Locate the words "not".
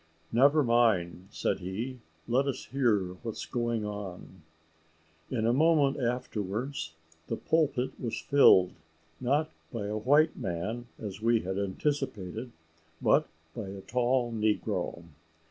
9.19-9.51